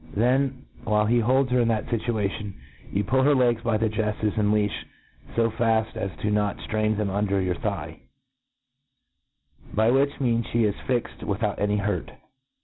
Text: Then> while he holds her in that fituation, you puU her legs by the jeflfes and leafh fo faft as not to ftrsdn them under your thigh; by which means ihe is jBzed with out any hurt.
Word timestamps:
Then> 0.15 0.65
while 0.83 1.05
he 1.05 1.19
holds 1.19 1.51
her 1.51 1.59
in 1.61 1.67
that 1.67 1.85
fituation, 1.85 2.53
you 2.91 3.03
puU 3.03 3.23
her 3.23 3.35
legs 3.35 3.61
by 3.61 3.77
the 3.77 3.87
jeflfes 3.87 4.35
and 4.35 4.51
leafh 4.51 4.73
fo 5.35 5.51
faft 5.51 5.95
as 5.95 6.09
not 6.23 6.57
to 6.57 6.63
ftrsdn 6.67 6.97
them 6.97 7.11
under 7.11 7.39
your 7.39 7.53
thigh; 7.53 7.99
by 9.71 9.91
which 9.91 10.19
means 10.19 10.47
ihe 10.55 10.65
is 10.65 10.75
jBzed 10.87 11.21
with 11.21 11.43
out 11.43 11.59
any 11.59 11.77
hurt. 11.77 12.13